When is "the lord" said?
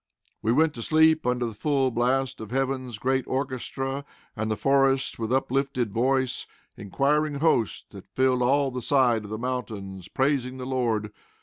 10.57-11.13